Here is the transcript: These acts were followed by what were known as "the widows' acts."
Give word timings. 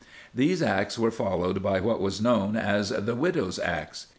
These 0.33 0.63
acts 0.63 0.97
were 0.97 1.11
followed 1.11 1.61
by 1.61 1.79
what 1.79 2.01
were 2.01 2.11
known 2.23 2.55
as 2.57 2.89
"the 2.89 3.13
widows' 3.13 3.59
acts." 3.59 4.07